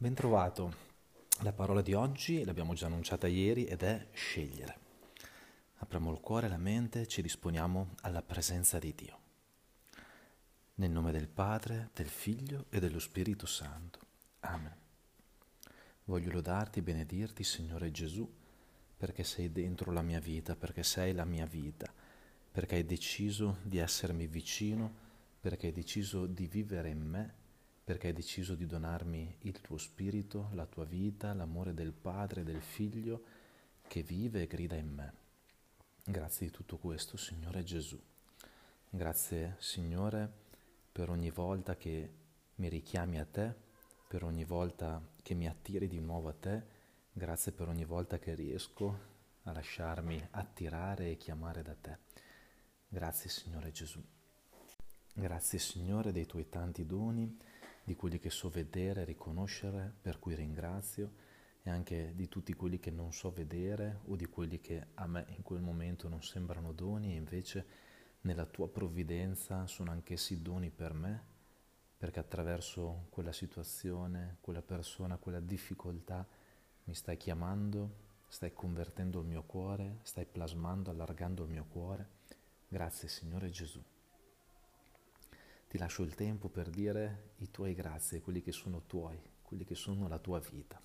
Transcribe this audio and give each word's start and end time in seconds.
Bentrovato. 0.00 0.72
La 1.40 1.52
parola 1.52 1.82
di 1.82 1.92
oggi 1.92 2.44
l'abbiamo 2.44 2.72
già 2.72 2.86
annunciata 2.86 3.26
ieri 3.26 3.64
ed 3.64 3.82
è 3.82 4.06
scegliere. 4.12 4.78
Apriamo 5.78 6.12
il 6.12 6.20
cuore 6.20 6.46
e 6.46 6.50
la 6.50 6.56
mente 6.56 7.08
ci 7.08 7.20
disponiamo 7.20 7.96
alla 8.02 8.22
presenza 8.22 8.78
di 8.78 8.94
Dio. 8.94 9.18
Nel 10.76 10.92
nome 10.92 11.10
del 11.10 11.26
Padre, 11.26 11.90
del 11.94 12.06
Figlio 12.06 12.66
e 12.70 12.78
dello 12.78 13.00
Spirito 13.00 13.44
Santo. 13.44 13.98
Amen. 14.38 14.76
Voglio 16.04 16.30
lodarti 16.30 16.80
benedirti, 16.80 17.42
Signore 17.42 17.90
Gesù, 17.90 18.32
perché 18.96 19.24
sei 19.24 19.50
dentro 19.50 19.90
la 19.90 20.02
mia 20.02 20.20
vita, 20.20 20.54
perché 20.54 20.84
sei 20.84 21.12
la 21.12 21.24
mia 21.24 21.44
vita, 21.44 21.92
perché 22.52 22.76
hai 22.76 22.86
deciso 22.86 23.58
di 23.62 23.78
essermi 23.78 24.28
vicino, 24.28 24.94
perché 25.40 25.66
hai 25.66 25.72
deciso 25.72 26.26
di 26.26 26.46
vivere 26.46 26.88
in 26.88 27.00
me 27.00 27.46
perché 27.88 28.08
hai 28.08 28.12
deciso 28.12 28.54
di 28.54 28.66
donarmi 28.66 29.36
il 29.44 29.62
tuo 29.62 29.78
spirito, 29.78 30.50
la 30.52 30.66
tua 30.66 30.84
vita, 30.84 31.32
l'amore 31.32 31.72
del 31.72 31.94
Padre 31.94 32.42
e 32.42 32.44
del 32.44 32.60
Figlio 32.60 33.22
che 33.86 34.02
vive 34.02 34.42
e 34.42 34.46
grida 34.46 34.76
in 34.76 34.92
me. 34.92 35.14
Grazie 36.04 36.48
di 36.48 36.52
tutto 36.52 36.76
questo, 36.76 37.16
Signore 37.16 37.62
Gesù. 37.62 37.98
Grazie, 38.90 39.56
Signore, 39.58 40.30
per 40.92 41.08
ogni 41.08 41.30
volta 41.30 41.76
che 41.76 42.12
mi 42.56 42.68
richiami 42.68 43.18
a 43.18 43.24
te, 43.24 43.54
per 44.06 44.22
ogni 44.22 44.44
volta 44.44 45.02
che 45.22 45.32
mi 45.32 45.48
attiri 45.48 45.88
di 45.88 45.98
nuovo 45.98 46.28
a 46.28 46.34
te, 46.34 46.62
grazie 47.10 47.52
per 47.52 47.68
ogni 47.68 47.86
volta 47.86 48.18
che 48.18 48.34
riesco 48.34 48.98
a 49.44 49.52
lasciarmi 49.52 50.28
attirare 50.32 51.12
e 51.12 51.16
chiamare 51.16 51.62
da 51.62 51.74
te. 51.74 51.96
Grazie, 52.86 53.30
Signore 53.30 53.70
Gesù. 53.70 54.04
Grazie, 55.14 55.58
Signore, 55.58 56.12
dei 56.12 56.26
tuoi 56.26 56.50
tanti 56.50 56.84
doni 56.84 57.56
di 57.88 57.96
quelli 57.96 58.18
che 58.18 58.28
so 58.28 58.50
vedere, 58.50 59.04
riconoscere, 59.04 59.90
per 60.02 60.18
cui 60.18 60.34
ringrazio, 60.34 61.10
e 61.62 61.70
anche 61.70 62.12
di 62.14 62.28
tutti 62.28 62.52
quelli 62.52 62.78
che 62.78 62.90
non 62.90 63.14
so 63.14 63.30
vedere 63.30 64.00
o 64.08 64.14
di 64.14 64.26
quelli 64.26 64.60
che 64.60 64.88
a 64.92 65.06
me 65.06 65.24
in 65.28 65.42
quel 65.42 65.62
momento 65.62 66.06
non 66.06 66.22
sembrano 66.22 66.72
doni 66.72 67.12
e 67.12 67.16
invece 67.16 67.66
nella 68.20 68.44
tua 68.44 68.68
provvidenza 68.68 69.66
sono 69.66 69.90
anch'essi 69.90 70.42
doni 70.42 70.68
per 70.68 70.92
me, 70.92 71.24
perché 71.96 72.20
attraverso 72.20 73.06
quella 73.08 73.32
situazione, 73.32 74.36
quella 74.42 74.60
persona, 74.60 75.16
quella 75.16 75.40
difficoltà 75.40 76.26
mi 76.84 76.94
stai 76.94 77.16
chiamando, 77.16 78.06
stai 78.28 78.52
convertendo 78.52 79.20
il 79.20 79.26
mio 79.26 79.44
cuore, 79.44 80.00
stai 80.02 80.26
plasmando, 80.26 80.90
allargando 80.90 81.44
il 81.44 81.50
mio 81.50 81.64
cuore. 81.64 82.06
Grazie 82.68 83.08
Signore 83.08 83.48
Gesù 83.48 83.82
ti 85.68 85.76
lascio 85.76 86.02
il 86.02 86.14
tempo 86.14 86.48
per 86.48 86.70
dire 86.70 87.32
i 87.38 87.50
tuoi 87.50 87.74
grazie, 87.74 88.20
quelli 88.22 88.40
che 88.40 88.52
sono 88.52 88.84
tuoi, 88.86 89.20
quelli 89.42 89.64
che 89.64 89.74
sono 89.74 90.08
la 90.08 90.18
tua 90.18 90.40
vita. 90.50 90.80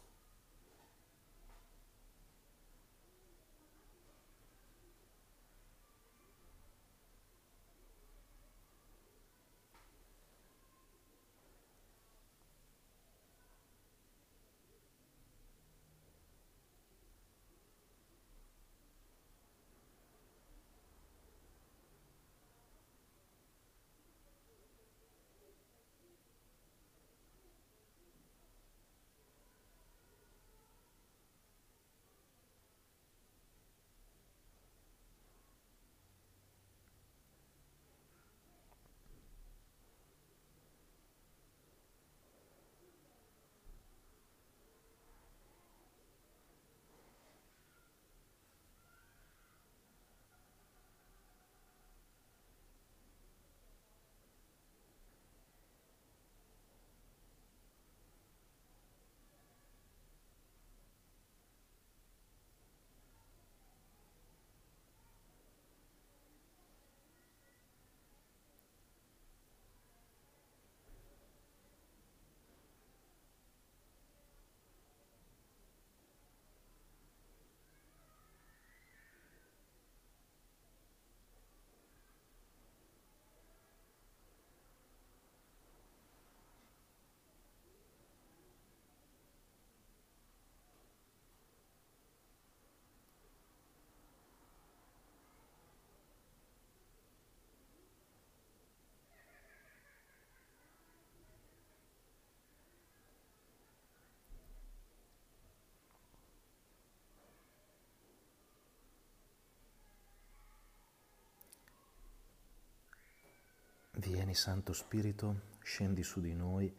Vieni 114.05 114.35
Santo 114.35 114.73
Spirito, 114.73 115.43
scendi 115.61 116.03
su 116.03 116.19
di 116.19 116.33
noi, 116.33 116.71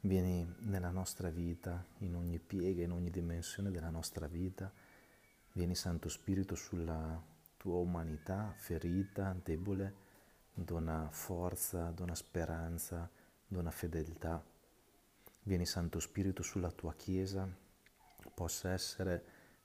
vieni 0.00 0.42
nella 0.60 0.88
nostra 0.88 1.28
vita, 1.28 1.84
in 1.98 2.14
ogni 2.14 2.38
piega, 2.38 2.82
in 2.82 2.92
ogni 2.92 3.10
dimensione 3.10 3.70
della 3.70 3.90
nostra 3.90 4.26
vita. 4.26 4.72
Vieni 5.52 5.74
Santo 5.74 6.08
Spirito 6.08 6.54
sulla 6.54 7.22
tua 7.58 7.76
umanità 7.76 8.54
ferita, 8.56 9.36
debole, 9.44 9.94
dona 10.54 11.10
forza, 11.10 11.90
dona 11.90 12.14
speranza, 12.14 13.08
dona 13.46 13.70
fedeltà. 13.70 14.42
Vieni 15.42 15.66
Santo 15.66 16.00
Spirito 16.00 16.42
sulla 16.42 16.70
tua 16.70 16.94
Chiesa, 16.94 17.46
possa 18.34 18.70
essere 18.70 19.24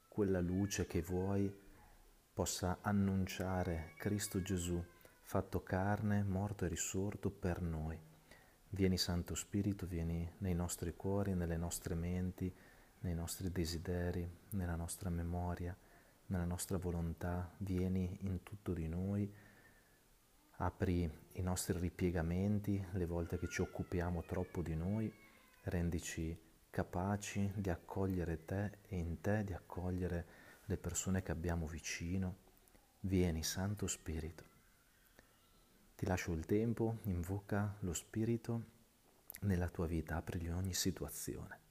quella 0.09 0.41
luce 0.41 0.85
che 0.85 1.01
vuoi, 1.01 1.49
possa 2.33 2.79
annunciare 2.81 3.93
Cristo 3.97 4.41
Gesù 4.41 4.83
fatto 5.27 5.61
carne, 5.61 6.23
morto 6.23 6.63
e 6.63 6.69
risorto 6.69 7.29
per 7.29 7.59
noi. 7.59 7.99
Vieni 8.69 8.97
Santo 8.97 9.35
Spirito, 9.35 9.85
vieni 9.85 10.25
nei 10.37 10.55
nostri 10.55 10.95
cuori, 10.95 11.33
nelle 11.33 11.57
nostre 11.57 11.95
menti, 11.95 12.49
nei 12.99 13.13
nostri 13.13 13.51
desideri, 13.51 14.25
nella 14.51 14.77
nostra 14.77 15.09
memoria, 15.09 15.75
nella 16.27 16.45
nostra 16.45 16.77
volontà, 16.77 17.53
vieni 17.57 18.17
in 18.21 18.41
tutto 18.41 18.71
di 18.71 18.87
noi, 18.87 19.29
apri 20.59 21.11
i 21.33 21.41
nostri 21.41 21.77
ripiegamenti, 21.77 22.81
le 22.93 23.05
volte 23.05 23.37
che 23.37 23.49
ci 23.49 23.59
occupiamo 23.59 24.23
troppo 24.23 24.61
di 24.61 24.75
noi, 24.75 25.13
rendici 25.63 26.39
capaci 26.69 27.51
di 27.53 27.69
accogliere 27.69 28.45
te 28.45 28.77
e 28.87 28.95
in 28.95 29.19
te 29.19 29.43
di 29.43 29.51
accogliere 29.51 30.25
le 30.67 30.77
persone 30.77 31.21
che 31.21 31.33
abbiamo 31.33 31.67
vicino. 31.67 32.37
Vieni 33.01 33.43
Santo 33.43 33.87
Spirito. 33.87 34.55
Ti 35.97 36.05
lascio 36.05 36.31
il 36.33 36.45
tempo, 36.45 36.99
invoca 37.05 37.75
lo 37.79 37.91
Spirito 37.91 38.65
nella 39.41 39.67
tua 39.67 39.87
vita, 39.87 40.15
aprigli 40.15 40.47
ogni 40.47 40.75
situazione. 40.75 41.66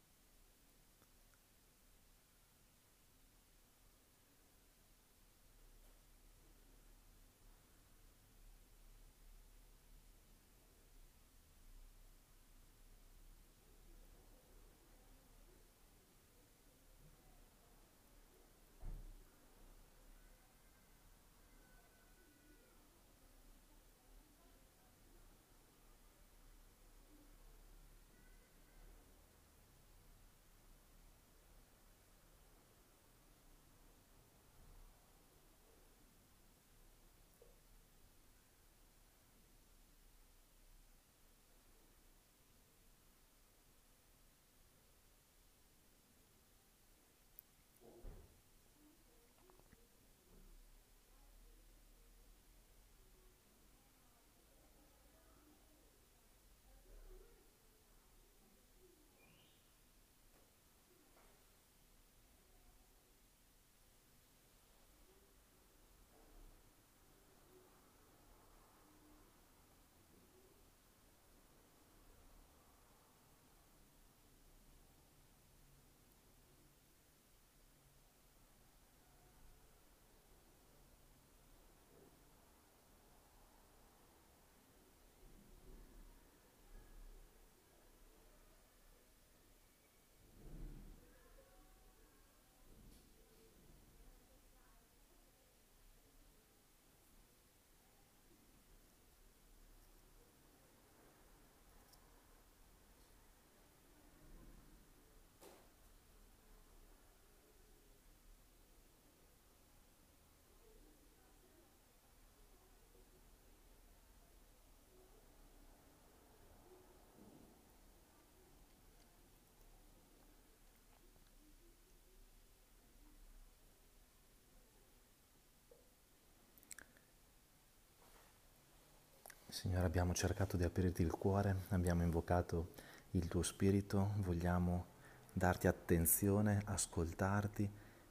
Signore, 129.56 129.86
abbiamo 129.86 130.12
cercato 130.12 130.58
di 130.58 130.64
aprirti 130.64 131.00
il 131.00 131.12
cuore, 131.12 131.62
abbiamo 131.68 132.02
invocato 132.02 132.74
il 133.12 133.26
tuo 133.26 133.40
spirito, 133.40 134.12
vogliamo 134.16 134.88
darti 135.32 135.66
attenzione, 135.66 136.60
ascoltarti 136.66 137.66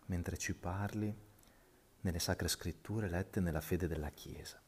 mentre 0.08 0.38
ci 0.38 0.56
parli 0.56 1.16
nelle 2.02 2.18
sacre 2.18 2.48
scritture 2.48 3.08
lette 3.08 3.42
nella 3.42 3.62
fede 3.62 3.88
della 3.88 4.10
Chiesa. 4.10 4.60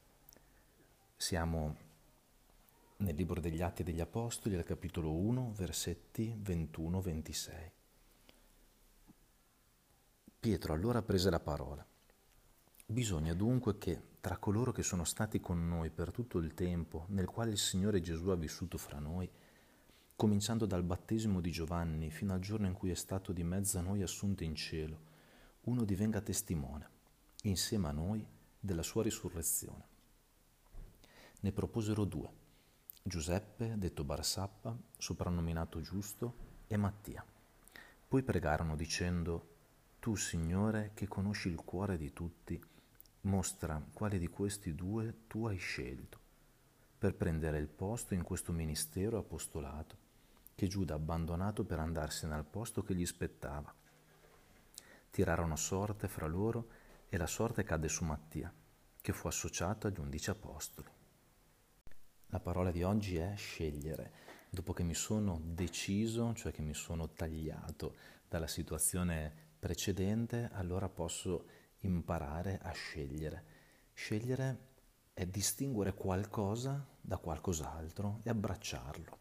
Siamo 1.16 1.78
nel 2.98 3.16
libro 3.16 3.42
degli 3.42 3.64
Atti 3.64 3.82
degli 3.82 4.00
Apostoli, 4.00 4.56
al 4.56 4.64
capitolo 4.64 5.16
1, 5.16 5.54
versetti 5.56 6.40
21-26. 6.40 7.72
Pietro 10.40 10.74
allora 10.74 11.02
prese 11.02 11.32
la 11.32 11.40
parola. 11.40 11.84
Bisogna 12.90 13.34
dunque 13.34 13.78
che 13.78 14.02
tra 14.22 14.38
coloro 14.38 14.72
che 14.72 14.82
sono 14.82 15.04
stati 15.04 15.42
con 15.42 15.68
noi 15.68 15.90
per 15.90 16.10
tutto 16.10 16.38
il 16.38 16.54
tempo 16.54 17.04
nel 17.10 17.26
quale 17.26 17.52
il 17.52 17.58
Signore 17.58 18.00
Gesù 18.00 18.30
ha 18.30 18.38
vissuto 18.38 18.78
fra 18.78 18.98
noi, 18.98 19.30
cominciando 20.16 20.66
dal 20.66 20.84
battesimo 20.84 21.42
di 21.42 21.52
Giovanni 21.52 22.10
fino 22.12 22.32
al 22.32 22.40
giorno 22.40 22.66
in 22.66 22.72
cui 22.72 22.90
è 22.90 22.96
stato 22.96 23.34
di 23.34 23.44
mezzo 23.44 23.78
a 23.78 23.82
noi 23.82 24.04
assunto 24.04 24.46
in 24.46 24.56
cielo, 24.56 25.02
uno 25.64 25.84
divenga 25.84 26.22
testimone, 26.22 26.90
insieme 27.42 27.90
a 27.90 27.92
noi, 27.92 28.26
della 28.58 28.84
sua 28.84 29.04
risurrezione. 29.04 29.86
Ne 31.42 31.52
proposero 31.52 32.06
due, 32.06 32.32
Giuseppe, 33.04 33.78
detto 33.78 34.06
Barsappa, 34.06 34.74
soprannominato 34.98 35.82
Giusto, 35.82 36.36
e 36.68 36.78
Mattia. 36.78 37.24
Poi 38.08 38.24
pregarono 38.24 38.78
dicendo, 38.78 39.56
Tu, 40.00 40.16
Signore, 40.16 40.92
che 40.94 41.10
conosci 41.10 41.50
il 41.50 41.58
cuore 41.58 41.98
di 41.98 42.14
tutti, 42.14 42.76
Mostra 43.28 43.86
quale 43.92 44.20
di 44.20 44.30
questi 44.30 44.74
due 44.74 45.24
tu 45.28 45.48
hai 45.48 45.58
scelto 45.58 46.18
per 46.98 47.14
prendere 47.14 47.58
il 47.58 47.68
posto 47.68 48.14
in 48.14 48.24
questo 48.24 48.54
ministero 48.54 49.18
apostolato 49.18 49.98
che 50.56 50.68
Giuda 50.68 50.94
ha 50.94 50.96
abbandonato 50.96 51.66
per 51.66 51.78
andarsene 51.80 52.34
al 52.34 52.46
posto 52.46 52.84
che 52.84 52.96
gli 52.96 53.06
spettava. 53.06 53.72
Tirarono 55.12 55.58
sorte 55.58 56.08
fra 56.08 56.26
loro 56.26 56.70
e 57.10 57.18
la 57.18 57.28
sorte 57.28 57.64
cadde 57.64 57.90
su 57.90 58.06
Mattia, 58.06 58.52
che 59.02 59.12
fu 59.12 59.28
associato 59.28 59.88
agli 59.88 60.00
undici 60.00 60.30
apostoli. 60.30 60.90
La 62.28 62.40
parola 62.40 62.72
di 62.72 62.84
oggi 62.84 63.18
è 63.18 63.34
scegliere. 63.36 64.12
Dopo 64.50 64.72
che 64.72 64.84
mi 64.84 64.96
sono 64.96 65.42
deciso, 65.44 66.34
cioè 66.34 66.54
che 66.54 66.62
mi 66.62 66.74
sono 66.74 67.10
tagliato 67.10 67.96
dalla 68.30 68.48
situazione 68.48 69.32
precedente, 69.60 70.50
allora 70.54 70.88
posso 70.88 71.57
imparare 71.80 72.60
a 72.62 72.72
scegliere. 72.72 73.44
Scegliere 73.94 74.66
è 75.14 75.26
distinguere 75.26 75.94
qualcosa 75.94 76.86
da 77.02 77.18
qualcos'altro 77.18 78.20
e 78.24 78.30
abbracciarlo. 78.30 79.18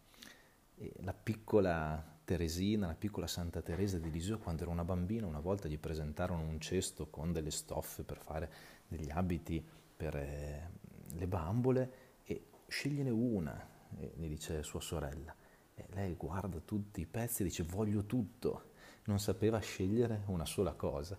E 0.74 0.92
la 1.00 1.14
piccola 1.14 2.14
Teresina, 2.24 2.88
la 2.88 2.94
piccola 2.94 3.26
Santa 3.26 3.62
Teresa 3.62 3.98
di 3.98 4.10
Lisieux, 4.10 4.42
quando 4.42 4.62
era 4.62 4.70
una 4.70 4.84
bambina, 4.84 5.26
una 5.26 5.40
volta 5.40 5.68
gli 5.68 5.78
presentarono 5.78 6.42
un 6.42 6.60
cesto 6.60 7.08
con 7.08 7.32
delle 7.32 7.50
stoffe 7.50 8.02
per 8.02 8.18
fare 8.18 8.52
degli 8.88 9.10
abiti 9.10 9.64
per 9.96 10.16
eh, 10.16 10.70
le 11.14 11.26
bambole 11.26 11.92
e 12.24 12.48
scegliene 12.66 13.10
una, 13.10 13.66
gli 13.88 14.28
dice 14.28 14.62
sua 14.62 14.80
sorella. 14.80 15.34
E 15.74 15.86
lei 15.90 16.14
guarda 16.14 16.58
tutti 16.60 17.00
i 17.00 17.06
pezzi 17.06 17.42
e 17.42 17.44
dice 17.46 17.62
voglio 17.62 18.04
tutto. 18.04 18.72
Non 19.04 19.20
sapeva 19.20 19.58
scegliere 19.60 20.24
una 20.26 20.44
sola 20.44 20.72
cosa 20.72 21.16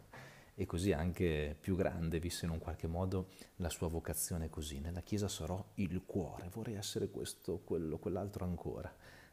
e 0.59 0.65
così 0.65 0.91
anche 0.91 1.55
più 1.59 1.75
grande 1.75 2.19
visse 2.19 2.45
in 2.45 2.51
un 2.51 2.57
qualche 2.57 2.87
modo 2.87 3.27
la 3.57 3.69
sua 3.69 3.87
vocazione 3.87 4.49
così. 4.49 4.79
Nella 4.79 5.01
Chiesa 5.01 5.27
sarò 5.27 5.63
il 5.75 6.03
cuore, 6.03 6.49
vorrei 6.49 6.73
essere 6.73 7.11
questo, 7.11 7.59
quello, 7.59 7.99
quell'altro 7.99 8.43
ancora. 8.43 8.91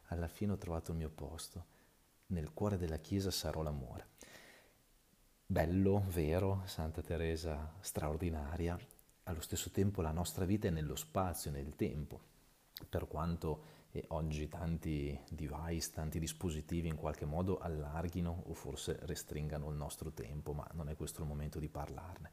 Alla 0.09 0.27
fine 0.27 0.51
ho 0.51 0.57
trovato 0.57 0.91
il 0.91 0.97
mio 0.97 1.09
posto. 1.09 1.65
Nel 2.27 2.53
cuore 2.53 2.77
della 2.77 2.97
Chiesa 2.97 3.31
sarò 3.31 3.63
l'amore. 3.63 4.09
Bello, 5.47 6.03
vero, 6.09 6.61
Santa 6.65 7.01
Teresa 7.01 7.73
straordinaria, 7.79 8.77
allo 9.23 9.41
stesso 9.41 9.71
tempo 9.71 10.03
la 10.03 10.11
nostra 10.11 10.45
vita 10.45 10.67
è 10.67 10.71
nello 10.71 10.95
spazio, 10.95 11.49
nel 11.49 11.75
tempo, 11.75 12.19
per 12.87 13.07
quanto 13.07 13.63
e 13.95 14.03
oggi 14.09 14.49
tanti 14.49 15.17
device, 15.29 15.91
tanti 15.93 16.19
dispositivi 16.19 16.89
in 16.89 16.97
qualche 16.97 17.23
modo 17.23 17.59
allarghino 17.59 18.43
o 18.47 18.53
forse 18.53 18.99
restringano 19.03 19.69
il 19.69 19.77
nostro 19.77 20.11
tempo, 20.11 20.51
ma 20.51 20.67
non 20.73 20.89
è 20.89 20.97
questo 20.97 21.21
il 21.21 21.27
momento 21.27 21.59
di 21.59 21.69
parlarne. 21.69 22.29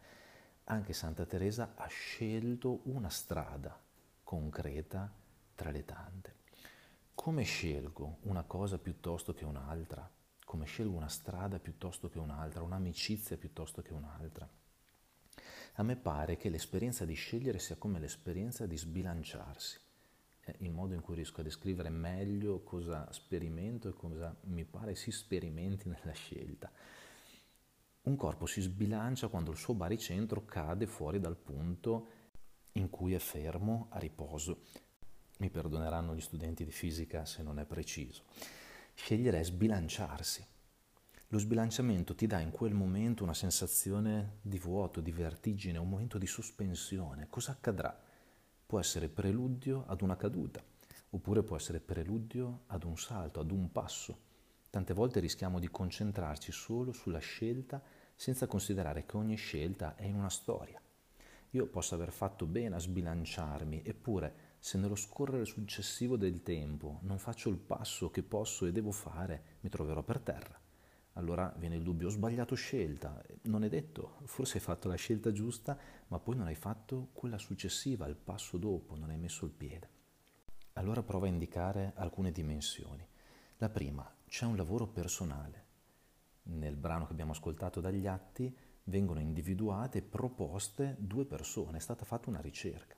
Anche 0.65 0.93
Santa 0.93 1.25
Teresa 1.25 1.75
ha 1.77 1.87
scelto 1.87 2.81
una 2.87 3.09
strada 3.11 3.81
concreta 4.25 5.09
tra 5.55 5.71
le 5.71 5.85
tante. 5.85 6.35
Come 7.15 7.45
scelgo 7.45 8.19
una 8.23 8.43
cosa 8.43 8.79
piuttosto 8.79 9.33
che 9.33 9.45
un'altra? 9.45 10.11
Come 10.45 10.65
scelgo 10.65 10.97
una 10.97 11.09
strada 11.09 11.61
piuttosto 11.61 12.09
che 12.09 12.19
un'altra, 12.19 12.63
un'amicizia 12.63 13.37
piuttosto 13.37 13.83
che 13.83 13.93
un'altra? 13.93 14.49
A 15.75 15.83
me 15.85 15.95
pare 15.95 16.37
che 16.37 16.49
l'esperienza 16.49 17.05
di 17.05 17.15
scegliere 17.15 17.61
sia 17.61 17.77
come 17.77 18.01
l'esperienza 18.01 18.67
di 18.67 18.77
sbilanciarsi 18.77 19.91
è 20.45 20.53
il 20.59 20.73
modo 20.73 20.95
in 20.95 21.01
cui 21.01 21.15
riesco 21.15 21.41
a 21.41 21.45
descrivere 21.45 21.89
meglio 21.89 22.63
cosa 22.63 23.11
sperimento 23.13 23.89
e 23.89 23.93
cosa 23.93 24.35
mi 24.47 24.65
pare 24.65 24.97
si 24.97 25.13
sperimenti 25.13 25.89
nella 25.91 26.13
scelta. 26.13 26.71
Un 28.03 28.17
corpo 28.17 28.47
si 28.47 28.61
sbilancia 28.61 29.29
quando 29.29 29.53
il 29.53 29.57
suo 29.57 29.75
baricentro 29.75 30.45
cade 30.45 30.87
fuori 30.87 31.21
dal 31.21 31.37
punto 31.37 32.09
in 32.73 32.91
cui 32.91 33.15
è 33.15 33.19
fermo 33.19 33.87
a 33.91 33.99
riposo. 33.99 34.65
Mi 35.39 35.51
perdoneranno 35.51 36.15
gli 36.15 36.21
studenti 36.21 36.65
di 36.65 36.73
fisica 36.73 37.25
se 37.25 37.43
non 37.43 37.61
è 37.61 37.65
preciso. 37.65 38.25
Scegliere 38.95 39.39
è 39.39 39.45
sbilanciarsi. 39.45 40.45
Lo 41.29 41.39
sbilanciamento 41.39 42.15
ti 42.17 42.27
dà 42.27 42.41
in 42.41 42.51
quel 42.51 42.75
momento 42.75 43.23
una 43.23 43.35
sensazione 43.35 44.39
di 44.43 44.59
vuoto, 44.59 45.01
di 45.01 45.13
vertigine, 45.13 45.79
un 45.79 45.89
momento 45.89 46.19
di 46.19 46.27
sospensione. 46.27 47.29
Cosa 47.31 47.53
accadrà? 47.53 47.99
Può 48.73 48.81
essere 48.81 49.11
preludio 49.11 49.85
ad 49.87 50.01
una 50.01 50.17
caduta, 50.17 50.65
oppure 51.11 51.43
può 51.43 51.57
essere 51.57 51.79
preludio 51.79 52.63
ad 52.69 52.85
un 52.85 52.97
salto, 52.97 53.39
ad 53.39 53.51
un 53.51 53.71
passo. 53.71 54.19
Tante 54.71 54.95
volte 54.95 55.21
rischiamo 55.21 55.59
di 55.59 55.69
concentrarci 55.69 56.51
solo 56.53 56.91
sulla 56.93 57.19
scelta 57.19 57.83
senza 58.15 58.47
considerare 58.47 59.05
che 59.05 59.19
ogni 59.19 59.37
scelta 59.37 59.95
è 59.95 60.07
in 60.07 60.15
una 60.15 60.31
storia. 60.31 60.81
Io 61.51 61.67
posso 61.67 61.95
aver 61.95 62.13
fatto 62.13 62.47
bene 62.47 62.77
a 62.77 62.79
sbilanciarmi, 62.79 63.83
eppure 63.85 64.55
se 64.59 64.79
nello 64.79 64.97
scorrere 64.97 65.45
successivo 65.45 66.17
del 66.17 66.43
tempo 66.43 67.01
non 67.03 67.19
faccio 67.19 67.51
il 67.51 67.59
passo 67.59 68.11
che 68.11 68.23
posso 68.23 68.65
e 68.65 68.73
devo 68.73 68.91
fare, 68.91 69.59
mi 69.61 69.69
troverò 69.69 70.03
per 70.03 70.19
terra 70.21 70.62
allora 71.15 71.55
viene 71.59 71.77
il 71.77 71.83
dubbio, 71.83 72.07
ho 72.07 72.11
sbagliato 72.11 72.55
scelta, 72.55 73.23
non 73.43 73.65
è 73.65 73.69
detto, 73.69 74.19
forse 74.25 74.57
hai 74.57 74.63
fatto 74.63 74.89
la 74.89 74.95
scelta 74.95 75.31
giusta, 75.31 75.79
ma 76.09 76.19
poi 76.19 76.37
non 76.37 76.47
hai 76.47 76.55
fatto 76.55 77.11
quella 77.13 77.39
successiva, 77.39 78.07
il 78.07 78.17
passo 78.17 78.57
dopo, 78.57 78.97
non 78.97 79.11
hai 79.11 79.19
messo 79.19 79.45
il 79.45 79.51
piede. 79.51 79.89
Allora 80.75 81.03
prova 81.03 81.27
a 81.27 81.31
indicare 81.31 81.93
alcune 81.97 82.33
dimensioni. 82.33 83.07
La 83.59 83.69
prima, 83.69 84.11
c'è 84.27 84.47
un 84.47 84.57
lavoro 84.57 84.87
personale. 84.87 85.65
Nel 86.45 86.77
brano 86.77 87.05
che 87.05 87.13
abbiamo 87.13 87.33
ascoltato 87.33 87.81
dagli 87.81 88.07
atti 88.07 88.57
vengono 88.85 89.21
individuate 89.21 89.99
e 89.99 90.03
proposte 90.03 90.97
due 90.99 91.27
persone, 91.27 91.77
è 91.77 91.81
stata 91.81 92.07
fatta 92.07 92.31
una 92.31 92.41
ricerca. 92.41 92.97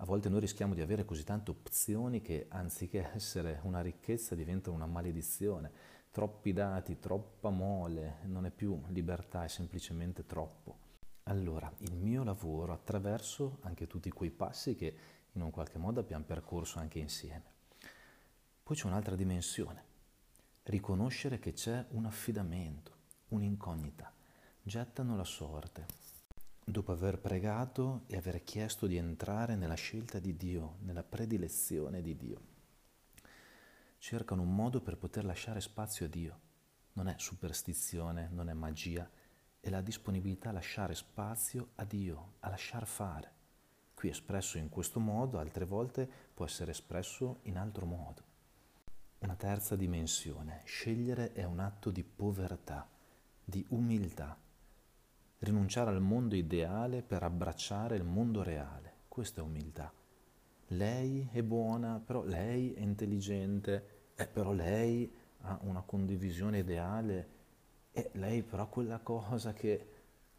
A 0.00 0.04
volte 0.04 0.28
noi 0.28 0.40
rischiamo 0.40 0.74
di 0.74 0.80
avere 0.80 1.04
così 1.04 1.24
tante 1.24 1.50
opzioni 1.50 2.20
che 2.20 2.46
anziché 2.50 3.10
essere 3.14 3.60
una 3.64 3.80
ricchezza 3.80 4.34
diventano 4.34 4.76
una 4.76 4.86
maledizione 4.86 5.72
troppi 6.10 6.52
dati, 6.52 6.98
troppa 6.98 7.50
mole, 7.50 8.18
non 8.24 8.46
è 8.46 8.50
più 8.50 8.80
libertà, 8.88 9.44
è 9.44 9.48
semplicemente 9.48 10.26
troppo. 10.26 10.86
Allora, 11.24 11.72
il 11.78 11.94
mio 11.94 12.24
lavoro 12.24 12.72
attraverso 12.72 13.58
anche 13.62 13.86
tutti 13.86 14.10
quei 14.10 14.30
passi 14.30 14.74
che 14.74 14.96
in 15.32 15.42
un 15.42 15.50
qualche 15.50 15.78
modo 15.78 16.00
abbiamo 16.00 16.24
percorso 16.24 16.78
anche 16.78 16.98
insieme. 16.98 17.56
Poi 18.62 18.76
c'è 18.76 18.86
un'altra 18.86 19.14
dimensione, 19.14 19.84
riconoscere 20.64 21.38
che 21.38 21.52
c'è 21.52 21.84
un 21.90 22.06
affidamento, 22.06 22.96
un'incognita. 23.28 24.12
Gettano 24.62 25.16
la 25.16 25.24
sorte. 25.24 25.86
Dopo 26.64 26.92
aver 26.92 27.18
pregato 27.18 28.02
e 28.06 28.16
aver 28.16 28.42
chiesto 28.44 28.86
di 28.86 28.96
entrare 28.96 29.54
nella 29.56 29.74
scelta 29.74 30.18
di 30.18 30.36
Dio, 30.36 30.76
nella 30.80 31.02
predilezione 31.02 32.02
di 32.02 32.16
Dio 32.16 32.56
cercano 33.98 34.42
un 34.42 34.54
modo 34.54 34.80
per 34.80 34.96
poter 34.96 35.24
lasciare 35.24 35.60
spazio 35.60 36.06
a 36.06 36.08
Dio. 36.08 36.40
Non 36.94 37.08
è 37.08 37.14
superstizione, 37.18 38.28
non 38.30 38.48
è 38.48 38.52
magia, 38.52 39.08
è 39.60 39.68
la 39.70 39.80
disponibilità 39.80 40.48
a 40.48 40.52
lasciare 40.52 40.94
spazio 40.94 41.70
a 41.76 41.84
Dio, 41.84 42.34
a 42.40 42.48
lasciar 42.48 42.86
fare. 42.86 43.32
Qui 43.92 44.08
espresso 44.08 44.58
in 44.58 44.68
questo 44.68 45.00
modo, 45.00 45.38
altre 45.38 45.64
volte 45.64 46.08
può 46.32 46.44
essere 46.44 46.70
espresso 46.70 47.40
in 47.42 47.58
altro 47.58 47.84
modo. 47.84 48.22
Una 49.18 49.34
terza 49.34 49.74
dimensione, 49.74 50.62
scegliere 50.64 51.32
è 51.32 51.42
un 51.42 51.58
atto 51.58 51.90
di 51.90 52.04
povertà, 52.04 52.88
di 53.44 53.66
umiltà. 53.70 54.38
Rinunciare 55.40 55.90
al 55.90 56.00
mondo 56.00 56.36
ideale 56.36 57.02
per 57.02 57.24
abbracciare 57.24 57.96
il 57.96 58.04
mondo 58.04 58.44
reale, 58.44 58.98
questa 59.08 59.40
è 59.40 59.44
umiltà. 59.44 59.92
Lei 60.68 61.28
è 61.32 61.42
buona, 61.42 62.00
però 62.04 62.22
lei 62.24 62.72
è 62.74 62.80
intelligente, 62.80 64.10
eh, 64.14 64.26
però 64.26 64.52
lei 64.52 65.10
ha 65.42 65.58
una 65.62 65.82
condivisione 65.82 66.58
ideale, 66.58 67.36
e 67.92 68.10
lei 68.14 68.42
però 68.42 68.68
quella 68.68 68.98
cosa 69.00 69.52
che... 69.52 69.92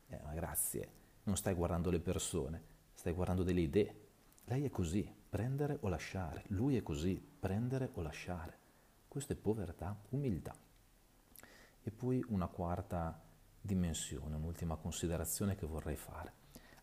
Eh, 0.07 0.19
ma 0.23 0.33
grazie, 0.33 0.91
non 1.23 1.35
stai 1.37 1.53
guardando 1.53 1.89
le 1.89 1.99
persone, 1.99 2.63
stai 2.93 3.13
guardando 3.13 3.43
delle 3.43 3.61
idee. 3.61 4.07
Lei 4.45 4.65
è 4.65 4.69
così, 4.69 5.11
prendere 5.29 5.77
o 5.81 5.87
lasciare. 5.87 6.43
Lui 6.47 6.75
è 6.77 6.81
così, 6.81 7.21
prendere 7.39 7.89
o 7.93 8.01
lasciare. 8.01 8.57
Questo 9.07 9.33
è 9.33 9.35
povertà, 9.35 9.99
umiltà. 10.09 10.55
E 11.81 11.91
poi 11.91 12.23
una 12.29 12.47
quarta 12.47 13.21
dimensione, 13.61 14.35
un'ultima 14.35 14.75
considerazione 14.75 15.55
che 15.55 15.65
vorrei 15.65 15.95
fare. 15.95 16.33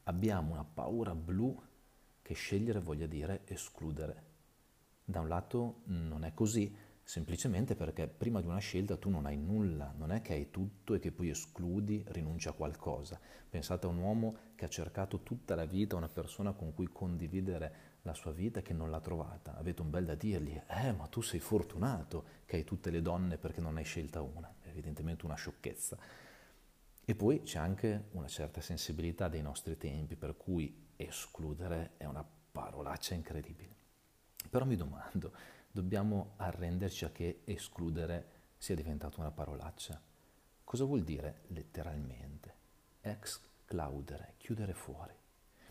Abbiamo 0.04 0.52
una 0.52 0.64
paura 0.64 1.14
blu 1.14 1.60
che 2.26 2.34
scegliere 2.34 2.80
voglia 2.80 3.06
dire 3.06 3.42
escludere. 3.44 4.24
Da 5.04 5.20
un 5.20 5.28
lato 5.28 5.82
non 5.84 6.24
è 6.24 6.34
così, 6.34 6.74
semplicemente 7.00 7.76
perché 7.76 8.08
prima 8.08 8.40
di 8.40 8.48
una 8.48 8.58
scelta 8.58 8.96
tu 8.96 9.10
non 9.10 9.26
hai 9.26 9.36
nulla, 9.36 9.94
non 9.96 10.10
è 10.10 10.22
che 10.22 10.32
hai 10.32 10.50
tutto 10.50 10.94
e 10.94 10.98
che 10.98 11.12
poi 11.12 11.28
escludi, 11.28 12.02
rinunci 12.08 12.48
a 12.48 12.52
qualcosa. 12.52 13.20
Pensate 13.48 13.86
a 13.86 13.90
un 13.90 13.98
uomo 13.98 14.38
che 14.56 14.64
ha 14.64 14.68
cercato 14.68 15.22
tutta 15.22 15.54
la 15.54 15.66
vita 15.66 15.94
una 15.94 16.08
persona 16.08 16.50
con 16.50 16.74
cui 16.74 16.88
condividere 16.90 17.74
la 18.02 18.12
sua 18.12 18.32
vita 18.32 18.58
e 18.58 18.62
che 18.62 18.72
non 18.72 18.90
l'ha 18.90 19.00
trovata. 19.00 19.56
Avete 19.56 19.82
un 19.82 19.90
bel 19.90 20.06
da 20.06 20.16
dirgli, 20.16 20.60
eh 20.66 20.90
ma 20.90 21.06
tu 21.06 21.20
sei 21.20 21.38
fortunato 21.38 22.24
che 22.44 22.56
hai 22.56 22.64
tutte 22.64 22.90
le 22.90 23.02
donne 23.02 23.38
perché 23.38 23.60
non 23.60 23.76
hai 23.76 23.84
scelta 23.84 24.20
una. 24.20 24.52
Evidentemente 24.64 25.24
una 25.26 25.36
sciocchezza. 25.36 25.96
E 27.04 27.14
poi 27.14 27.42
c'è 27.42 27.60
anche 27.60 28.08
una 28.14 28.26
certa 28.26 28.60
sensibilità 28.60 29.28
dei 29.28 29.42
nostri 29.42 29.76
tempi 29.76 30.16
per 30.16 30.36
cui 30.36 30.85
escludere 30.96 31.92
è 31.96 32.04
una 32.04 32.24
parolaccia 32.52 33.14
incredibile. 33.14 33.74
Però 34.48 34.64
mi 34.64 34.76
domando, 34.76 35.32
dobbiamo 35.70 36.32
arrenderci 36.36 37.04
a 37.04 37.10
che 37.10 37.42
escludere 37.44 38.34
sia 38.56 38.74
diventata 38.74 39.20
una 39.20 39.30
parolaccia? 39.30 40.00
Cosa 40.64 40.84
vuol 40.84 41.04
dire 41.04 41.42
letteralmente? 41.48 42.54
Exclaudere, 43.00 44.34
chiudere 44.38 44.72
fuori. 44.72 45.14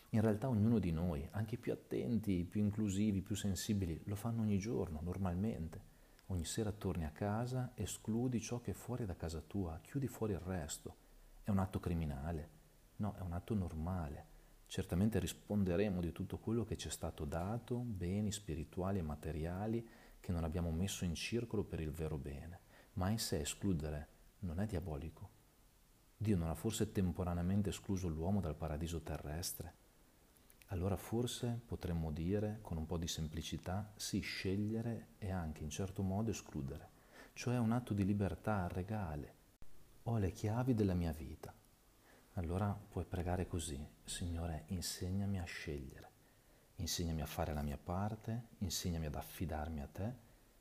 In 0.10 0.22
realtà 0.22 0.48
ognuno 0.48 0.80
di 0.80 0.92
noi, 0.92 1.28
anche 1.32 1.56
i 1.56 1.58
più 1.58 1.74
attenti, 1.74 2.40
i 2.40 2.44
più 2.46 2.62
inclusivi, 2.62 3.18
i 3.18 3.22
più 3.22 3.36
sensibili, 3.36 4.00
lo 4.06 4.16
fanno 4.16 4.42
ogni 4.42 4.58
giorno, 4.60 5.02
normalmente. 5.02 5.94
Ogni 6.28 6.46
sera 6.46 6.72
torni 6.72 7.06
a 7.06 7.12
casa, 7.12 7.72
escludi 7.76 8.40
ciò 8.40 8.62
che 8.62 8.72
è 8.72 8.74
fuori 8.74 9.06
da 9.06 9.16
casa 9.16 9.42
tua, 9.42 9.80
chiudi 9.82 10.08
fuori 10.08 10.34
il 10.34 10.40
resto. 10.40 10.96
È 11.44 11.50
un 11.50 11.60
atto 11.60 11.80
criminale? 11.80 12.50
No, 12.98 13.16
è 13.18 13.22
un 13.22 13.34
atto 13.34 13.54
normale. 13.54 14.26
Certamente 14.68 15.20
risponderemo 15.20 16.02
di 16.02 16.12
tutto 16.12 16.38
quello 16.38 16.64
che 16.66 16.76
ci 16.78 16.88
è 16.88 16.92
stato 16.92 17.26
dato, 17.26 17.78
beni 17.78 18.32
spirituali 18.32 19.00
e 19.00 19.04
materiali 19.04 19.88
che 20.20 20.32
non 20.32 20.44
abbiamo 20.44 20.72
messo 20.72 21.06
in 21.06 21.14
circolo 21.14 21.64
per 21.64 21.80
il 21.80 21.92
vero 21.92 22.18
bene, 22.18 22.60
ma 22.94 23.10
in 23.10 23.20
sé 23.20 23.42
escludere 23.42 24.08
non 24.40 24.60
è 24.60 24.66
diabolico. 24.66 25.30
Dio 26.18 26.38
non 26.38 26.50
ha 26.50 26.56
forse 26.56 26.92
temporaneamente 26.92 27.70
escluso 27.70 28.08
l'uomo 28.08 28.42
dal 28.42 28.56
paradiso 28.56 29.02
terrestre? 29.02 29.74
Allora 30.70 30.98
forse 30.98 31.62
potremmo 31.64 32.12
dire 32.12 32.58
con 32.62 32.78
un 32.78 32.88
po' 32.88 32.98
di 32.98 33.08
semplicità 33.08 33.92
sì 33.96 34.20
scegliere 34.20 35.10
e 35.20 35.32
anche 35.32 35.64
in 35.64 35.70
certo 35.70 36.02
modo 36.02 36.32
escludere, 36.32 36.90
cioè 37.34 37.58
un 37.60 37.72
atto 37.72 37.94
di 37.94 38.04
libertà 38.04 38.68
regale. 38.68 39.34
Ho 40.04 40.18
le 40.18 40.32
chiavi 40.32 40.74
della 40.74 40.96
mia 40.96 41.12
vita, 41.12 41.54
allora 42.38 42.78
puoi 42.90 43.06
pregare 43.06 43.48
così, 43.48 43.80
Signore, 44.04 44.64
insegnami 44.68 45.40
a 45.40 45.44
scegliere, 45.46 46.10
insegnami 46.76 47.22
a 47.22 47.26
fare 47.26 47.54
la 47.54 47.62
mia 47.62 47.78
parte, 47.78 48.48
insegnami 48.60 49.06
ad 49.06 49.16
affidarmi 49.16 49.82
a 49.82 49.88
te, 49.88 50.14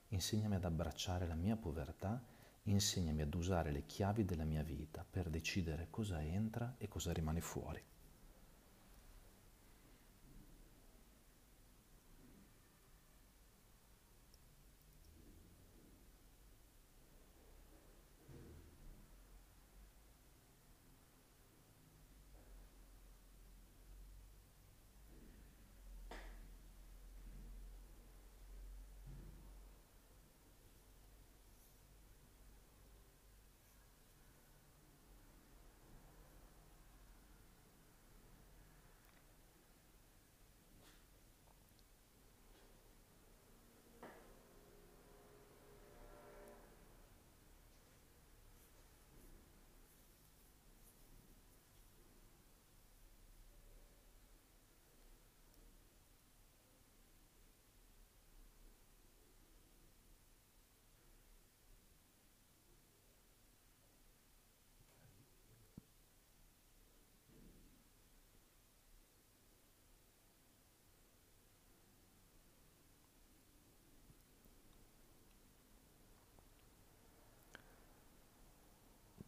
insegnami 0.09 0.55
ad 0.55 0.65
abbracciare 0.65 1.27
la 1.27 1.35
mia 1.35 1.57
povertà, 1.57 2.23
insegnami 2.65 3.23
ad 3.23 3.35
usare 3.35 3.73
le 3.73 3.87
chiavi 3.87 4.25
della 4.25 4.45
mia 4.45 4.63
vita 4.63 5.05
per 5.09 5.29
decidere 5.29 5.89
cosa 5.91 6.23
entra 6.23 6.77
e 6.79 6.87
cosa 6.87 7.13
rimane 7.13 7.41
fuori. 7.41 7.83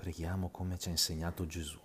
Preghiamo 0.06 0.50
come 0.50 0.78
ci 0.78 0.86
ha 0.86 0.92
insegnato 0.92 1.46
Gesù. 1.46 1.80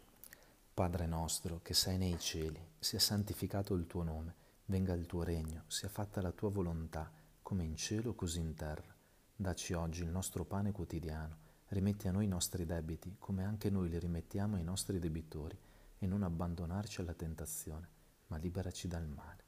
Padre 0.76 1.08
nostro 1.08 1.60
che 1.64 1.74
sei 1.74 1.98
nei 1.98 2.20
cieli, 2.20 2.64
sia 2.78 3.00
santificato 3.00 3.74
il 3.74 3.88
tuo 3.88 4.04
nome, 4.04 4.36
venga 4.66 4.94
il 4.94 5.08
tuo 5.08 5.24
regno, 5.24 5.64
sia 5.66 5.90
fatta 5.90 6.22
la 6.22 6.30
tua 6.30 6.52
volontà, 6.52 7.12
come 7.42 7.64
in 7.64 7.76
cielo 7.76 8.14
così 8.14 8.40
in 8.40 8.54
terra. 8.54 8.94
Dacci 9.36 9.74
oggi 9.74 10.04
il 10.04 10.10
nostro 10.10 10.46
pane 10.46 10.72
quotidiano, 10.72 11.36
rimetti 11.70 12.08
a 12.08 12.12
noi 12.12 12.26
i 12.26 12.28
nostri 12.28 12.64
debiti, 12.64 13.16
come 13.18 13.44
anche 13.44 13.72
noi 13.72 13.90
li 13.90 13.98
rimettiamo 13.98 14.56
ai 14.56 14.64
nostri 14.64 15.00
debitori, 15.00 15.58
e 15.98 16.06
non 16.06 16.22
abbandonarci 16.22 17.02
alla 17.02 17.16
tentazione, 17.16 17.88
ma 18.28 18.38
liberaci 18.38 18.88
dal 18.88 19.08
male. 19.08 19.44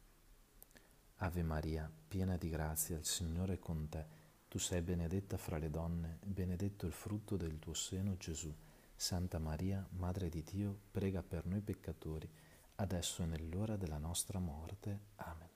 Ave 1.18 1.44
Maria, 1.44 1.88
piena 2.08 2.38
di 2.38 2.50
grazia, 2.50 2.98
il 2.98 3.06
Signore 3.06 3.54
è 3.54 3.60
con 3.60 3.88
te 3.88 4.23
tu 4.54 4.60
sei 4.60 4.84
benedetta 4.84 5.36
fra 5.36 5.58
le 5.58 5.72
donne, 5.72 6.20
benedetto 6.24 6.86
il 6.86 6.92
frutto 6.92 7.38
del 7.38 7.58
tuo 7.58 7.74
seno, 7.74 8.18
Gesù. 8.18 8.56
Santa 8.96 9.40
Maria, 9.40 9.84
Madre 9.94 10.30
di 10.30 10.44
Dio, 10.44 10.80
prega 10.92 11.24
per 11.24 11.48
noi 11.48 11.62
peccatori, 11.62 12.30
adesso 12.76 13.24
e 13.24 13.26
nell'ora 13.26 13.78
della 13.78 13.98
nostra 13.98 14.38
morte. 14.38 15.06
Amen. 15.16 15.50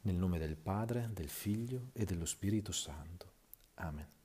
Nel 0.00 0.16
nome 0.16 0.38
del 0.38 0.56
Padre, 0.56 1.10
del 1.12 1.28
Figlio 1.28 1.90
e 1.92 2.04
dello 2.04 2.26
Spirito 2.26 2.72
Santo. 2.72 3.32
Amen. 3.74 4.17